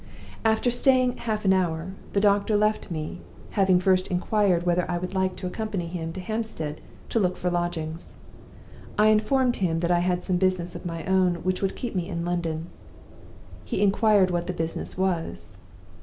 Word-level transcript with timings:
"After 0.43 0.71
staying 0.71 1.17
half 1.29 1.45
an 1.45 1.53
hour, 1.53 1.91
the 2.13 2.19
doctor 2.19 2.57
left 2.57 2.89
me, 2.89 3.21
having 3.51 3.79
first 3.79 4.07
inquired 4.07 4.65
whether 4.65 4.89
I 4.89 4.97
would 4.97 5.13
like 5.13 5.35
to 5.35 5.45
accompany 5.45 5.85
him 5.85 6.11
to 6.13 6.19
Hampstead 6.19 6.81
to 7.09 7.19
look 7.19 7.37
for 7.37 7.51
lodgings. 7.51 8.15
I 8.97 9.09
informed 9.09 9.57
him 9.57 9.79
that 9.81 9.91
I 9.91 9.99
had 9.99 10.23
some 10.23 10.37
business 10.37 10.73
of 10.73 10.87
my 10.87 11.05
own 11.05 11.35
which 11.43 11.61
would 11.61 11.75
keep 11.75 11.93
me 11.93 12.09
in 12.09 12.25
London. 12.25 12.65
He 13.63 13.79
inquired 13.83 14.31
what 14.31 14.47
the 14.47 14.53
business 14.53 14.97
was. 14.97 15.59